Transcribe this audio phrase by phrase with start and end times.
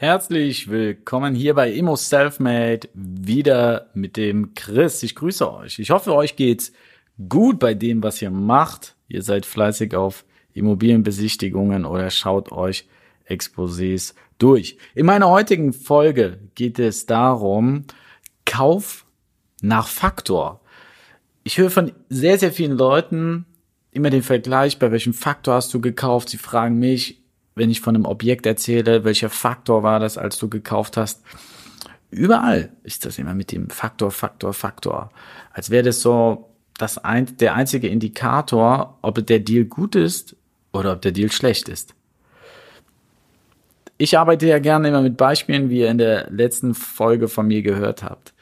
[0.00, 5.02] Herzlich willkommen hier bei Immo Selfmade, wieder mit dem Chris.
[5.02, 5.78] Ich grüße euch.
[5.78, 6.72] Ich hoffe, euch geht's
[7.28, 8.96] gut bei dem, was ihr macht.
[9.08, 12.88] Ihr seid fleißig auf Immobilienbesichtigungen oder schaut euch
[13.28, 14.78] Exposés durch.
[14.94, 17.84] In meiner heutigen Folge geht es darum,
[18.46, 19.04] Kauf
[19.60, 20.62] nach Faktor.
[21.44, 23.44] Ich höre von sehr, sehr vielen Leuten
[23.90, 26.30] immer den Vergleich, bei welchem Faktor hast du gekauft?
[26.30, 27.20] Sie fragen mich,
[27.54, 31.22] wenn ich von einem Objekt erzähle, welcher Faktor war das, als du gekauft hast.
[32.10, 35.10] Überall ist das immer mit dem Faktor, Faktor, Faktor.
[35.52, 40.36] Als wäre das so das ein, der einzige Indikator, ob der Deal gut ist
[40.72, 41.94] oder ob der Deal schlecht ist.
[43.98, 47.60] Ich arbeite ja gerne immer mit Beispielen, wie ihr in der letzten Folge von mir
[47.60, 48.32] gehört habt.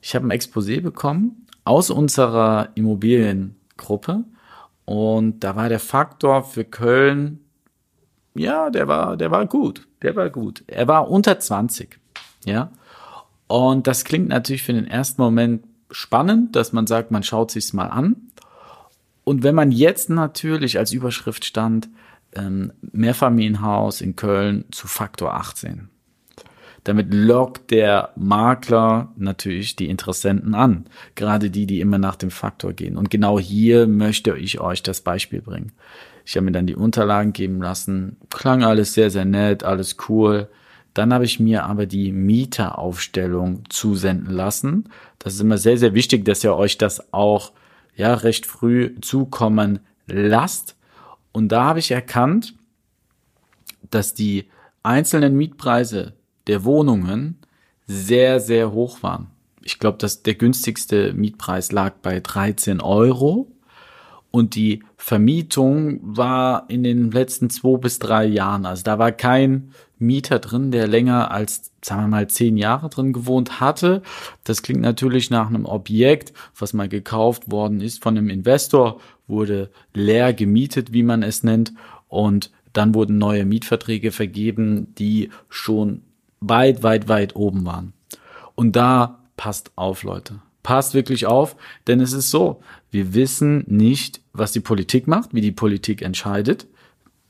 [0.00, 4.24] Ich habe ein Exposé bekommen aus unserer Immobiliengruppe
[4.86, 7.43] und da war der Faktor für Köln
[8.34, 9.86] ja, der war, der war gut.
[10.02, 10.64] Der war gut.
[10.66, 11.98] Er war unter 20.
[12.44, 12.70] Ja.
[13.46, 17.72] Und das klingt natürlich für den ersten Moment spannend, dass man sagt, man schaut sich's
[17.72, 18.16] mal an.
[19.22, 21.88] Und wenn man jetzt natürlich als Überschrift stand,
[22.34, 25.88] ähm, Mehrfamilienhaus in Köln zu Faktor 18.
[26.84, 30.84] Damit lockt der Makler natürlich die Interessenten an.
[31.14, 32.98] Gerade die, die immer nach dem Faktor gehen.
[32.98, 35.72] Und genau hier möchte ich euch das Beispiel bringen.
[36.26, 38.18] Ich habe mir dann die Unterlagen geben lassen.
[38.28, 40.48] Klang alles sehr, sehr nett, alles cool.
[40.92, 44.88] Dann habe ich mir aber die Mieteraufstellung zusenden lassen.
[45.18, 47.52] Das ist immer sehr, sehr wichtig, dass ihr euch das auch
[47.96, 50.76] ja recht früh zukommen lasst.
[51.32, 52.54] Und da habe ich erkannt,
[53.90, 54.46] dass die
[54.82, 56.12] einzelnen Mietpreise
[56.46, 57.38] der Wohnungen
[57.86, 59.28] sehr, sehr hoch waren.
[59.62, 63.50] Ich glaube, dass der günstigste Mietpreis lag bei 13 Euro
[64.30, 68.66] und die Vermietung war in den letzten zwei bis drei Jahren.
[68.66, 73.12] Also da war kein Mieter drin, der länger als, sagen wir mal, zehn Jahre drin
[73.12, 74.02] gewohnt hatte.
[74.42, 79.70] Das klingt natürlich nach einem Objekt, was mal gekauft worden ist von einem Investor, wurde
[79.94, 81.72] leer gemietet, wie man es nennt.
[82.08, 86.02] Und dann wurden neue Mietverträge vergeben, die schon
[86.48, 87.92] weit, weit, weit oben waren.
[88.54, 91.54] Und da passt auf, Leute passt wirklich auf,
[91.86, 92.60] denn es ist so,
[92.90, 96.66] wir wissen nicht, was die Politik macht, wie die Politik entscheidet.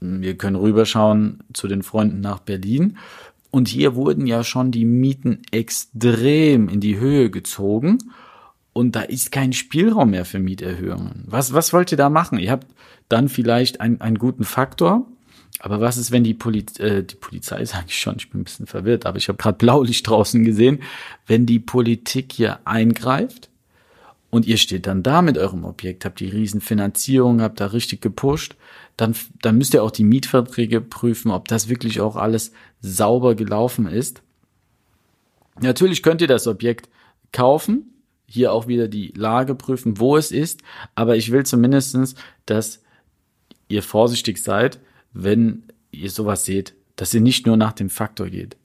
[0.00, 2.98] Wir können rüberschauen zu den Freunden nach Berlin.
[3.50, 7.98] Und hier wurden ja schon die Mieten extrem in die Höhe gezogen.
[8.72, 11.24] Und da ist kein Spielraum mehr für Mieterhöhungen.
[11.26, 12.38] Was, was wollt ihr da machen?
[12.38, 12.66] Ihr habt
[13.08, 15.06] dann vielleicht ein, einen guten Faktor,
[15.58, 18.44] aber was ist, wenn die, Poliz äh, die Polizei, sage ich schon, ich bin ein
[18.44, 20.82] bisschen verwirrt, aber ich habe gerade Blaulicht draußen gesehen,
[21.26, 23.50] wenn die Politik hier eingreift
[24.30, 28.56] und ihr steht dann da mit eurem Objekt, habt die Riesenfinanzierung, habt da richtig gepusht,
[28.96, 33.86] dann, dann müsst ihr auch die Mietverträge prüfen, ob das wirklich auch alles sauber gelaufen
[33.86, 34.22] ist.
[35.60, 36.88] Natürlich könnt ihr das Objekt
[37.32, 37.90] kaufen,
[38.26, 40.62] hier auch wieder die Lage prüfen, wo es ist,
[40.94, 42.14] aber ich will zumindestens,
[42.46, 42.82] dass
[43.68, 44.78] ihr vorsichtig seid,
[45.12, 48.56] wenn ihr sowas seht, dass ihr nicht nur nach dem Faktor geht.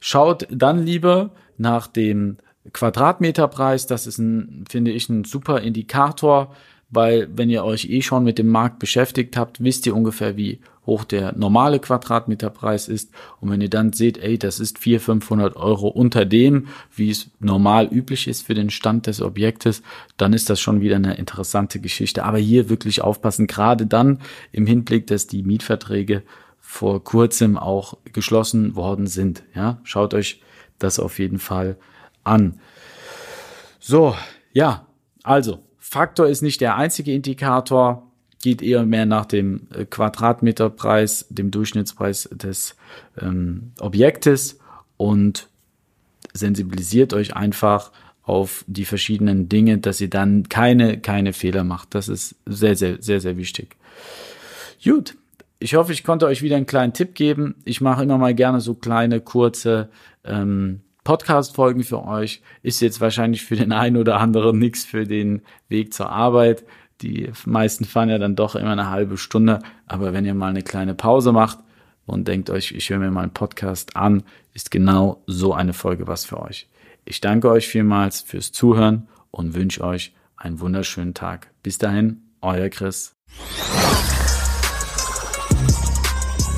[0.00, 2.38] Schaut dann lieber nach dem
[2.72, 3.86] Quadratmeterpreis.
[3.86, 6.54] Das ist ein, finde ich, ein super Indikator,
[6.90, 10.60] weil wenn ihr euch eh schon mit dem Markt beschäftigt habt, wisst ihr ungefähr, wie
[10.88, 13.12] hoch der normale Quadratmeterpreis ist.
[13.40, 17.30] Und wenn ihr dann seht, ey, das ist 400, 500 Euro unter dem, wie es
[17.40, 19.82] normal üblich ist für den Stand des Objektes,
[20.16, 22.24] dann ist das schon wieder eine interessante Geschichte.
[22.24, 24.20] Aber hier wirklich aufpassen, gerade dann
[24.50, 26.22] im Hinblick, dass die Mietverträge
[26.58, 29.42] vor kurzem auch geschlossen worden sind.
[29.54, 30.42] Ja, schaut euch
[30.78, 31.76] das auf jeden Fall
[32.24, 32.60] an.
[33.78, 34.14] So,
[34.52, 34.86] ja,
[35.22, 38.06] also Faktor ist nicht der einzige Indikator,
[38.42, 42.76] geht eher mehr nach dem äh, Quadratmeterpreis, dem Durchschnittspreis des
[43.20, 44.58] ähm, Objektes
[44.98, 45.48] und
[46.34, 47.90] sensibilisiert euch einfach
[48.22, 51.94] auf die verschiedenen Dinge, dass ihr dann keine, keine Fehler macht.
[51.94, 53.76] Das ist sehr, sehr, sehr, sehr wichtig.
[54.84, 55.16] Gut.
[55.60, 57.56] Ich hoffe, ich konnte euch wieder einen kleinen Tipp geben.
[57.64, 59.88] Ich mache immer mal gerne so kleine, kurze
[60.22, 62.42] ähm, Podcast-Folgen für euch.
[62.62, 65.40] Ist jetzt wahrscheinlich für den einen oder anderen nichts für den
[65.70, 66.64] Weg zur Arbeit.
[67.00, 69.60] Die meisten fahren ja dann doch immer eine halbe Stunde.
[69.86, 71.60] Aber wenn ihr mal eine kleine Pause macht,
[72.04, 74.22] und denkt euch, ich höre mir mal einen Podcast an,
[74.52, 76.68] ist genau so eine Folge was für euch.
[77.06, 81.50] Ich danke euch vielmals fürs Zuhören und wünsche euch einen wunderschönen Tag.
[81.62, 83.14] Bis dahin, euer Chris.